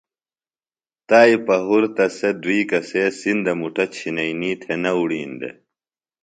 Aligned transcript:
تائی 1.07 1.35
پہُرتہ 1.45 2.05
سے 2.17 2.29
دُئی 2.41 2.61
کسے 2.69 3.03
سِندہ 3.19 3.53
مُٹہ 3.59 3.85
چِھئینی 3.93 4.51
تھےۡ 4.61 4.79
نہ 4.83 4.91
اُڑِین 4.97 5.31
دےۡ۔ 5.39 5.55